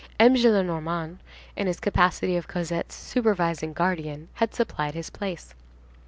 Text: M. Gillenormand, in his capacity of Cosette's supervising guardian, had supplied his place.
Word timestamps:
M. 0.19 0.33
Gillenormand, 0.33 1.19
in 1.55 1.67
his 1.67 1.79
capacity 1.79 2.35
of 2.35 2.47
Cosette's 2.47 2.95
supervising 2.95 3.71
guardian, 3.73 4.29
had 4.33 4.51
supplied 4.55 4.95
his 4.95 5.11
place. 5.11 5.53